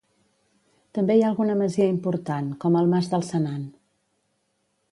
També 0.97 1.17
hi 1.17 1.21
ha 1.25 1.27
alguna 1.33 1.57
masia 1.59 1.91
important, 1.97 2.47
com 2.65 2.79
el 2.81 2.89
Mas 2.95 3.11
del 3.15 3.27
Senan. 3.31 3.61